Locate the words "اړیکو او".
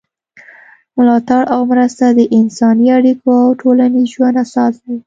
2.97-3.49